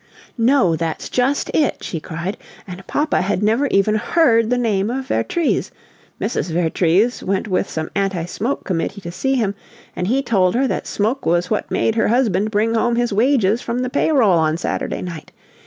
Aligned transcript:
"No, 0.39 0.75
that's 0.75 1.09
just 1.09 1.51
it!" 1.53 1.83
she 1.83 1.99
cried. 1.99 2.35
"And 2.67 2.87
papa 2.87 3.21
had 3.21 3.43
never 3.43 3.67
even 3.67 3.93
heard 3.93 4.49
the 4.49 4.57
name 4.57 4.89
of 4.89 5.05
Vertrees! 5.05 5.69
Mrs. 6.19 6.49
Vertrees 6.49 7.21
went 7.23 7.47
with 7.47 7.69
some 7.69 7.91
anti 7.93 8.25
smoke 8.25 8.63
committee 8.63 9.01
to 9.01 9.11
see 9.11 9.35
him, 9.35 9.53
and 9.95 10.07
he 10.07 10.23
told 10.23 10.55
her 10.55 10.65
that 10.65 10.87
smoke 10.87 11.23
was 11.27 11.51
what 11.51 11.69
made 11.69 11.93
her 11.93 12.07
husband 12.07 12.49
bring 12.49 12.73
home 12.73 12.95
his 12.95 13.13
wages 13.13 13.61
from 13.61 13.77
the 13.83 13.91
pay 13.91 14.11
roll 14.11 14.39
on 14.39 14.57
Saturday 14.57 15.03
night! 15.03 15.31